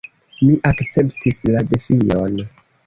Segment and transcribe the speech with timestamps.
[0.45, 2.45] Mi akceptis la defion.